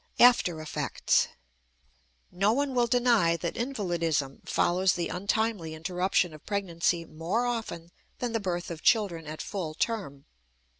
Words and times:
AFTER 0.17 0.59
EFFECTS. 0.61 1.27
No 2.31 2.53
one 2.53 2.73
will 2.73 2.87
deny 2.87 3.37
that 3.37 3.55
invalidism 3.55 4.41
follows 4.45 4.93
the 4.93 5.09
untimely 5.09 5.75
interruption 5.75 6.33
of 6.33 6.43
pregnancy 6.43 7.05
more 7.05 7.45
often 7.45 7.91
than 8.17 8.31
the 8.31 8.39
birth 8.39 8.71
of 8.71 8.81
children 8.81 9.27
at 9.27 9.43
full 9.43 9.75
term. 9.75 10.25